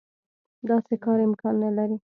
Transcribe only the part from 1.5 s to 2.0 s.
نه لري.